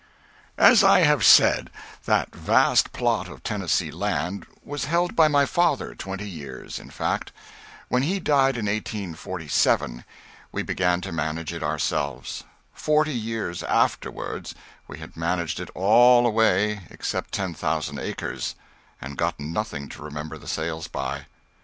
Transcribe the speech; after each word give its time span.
As 0.57 0.83
I 0.83 1.01
have 1.01 1.23
said, 1.23 1.69
that 2.05 2.33
vast 2.33 2.91
plot 2.91 3.29
of 3.29 3.43
Tennessee 3.43 3.91
land 3.91 4.47
was 4.63 4.85
held 4.85 5.15
by 5.15 5.27
my 5.27 5.45
father 5.45 5.93
twenty 5.93 6.27
years 6.27 6.79
intact. 6.79 7.31
When 7.87 8.01
he 8.01 8.19
died 8.19 8.57
in 8.57 8.65
1847, 8.65 10.03
we 10.51 10.63
began 10.63 11.01
to 11.01 11.11
manage 11.11 11.53
it 11.53 11.61
ourselves. 11.61 12.43
Forty 12.73 13.13
years 13.13 13.61
afterward, 13.61 14.49
we 14.87 14.97
had 14.97 15.15
managed 15.15 15.59
it 15.59 15.69
all 15.75 16.25
away 16.25 16.81
except 16.89 17.31
10,000 17.35 17.99
acres, 17.99 18.55
and 18.99 19.15
gotten 19.15 19.53
nothing 19.53 19.87
to 19.89 20.01
remember 20.01 20.39
the 20.39 20.47
sales 20.47 20.87
by. 20.87 21.27